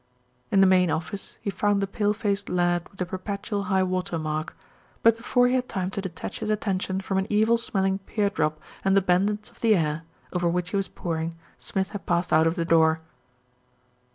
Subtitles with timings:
[0.49, 4.17] In the main office, he found the pale faced lad with the perpetual high water
[4.17, 4.57] mark;
[5.03, 8.59] but before he had time to detach his attention from an evil smelling pear drop
[8.83, 10.01] and The Bandits of the Air,
[10.33, 12.99] over which he was poring, Smith had passed out of the door.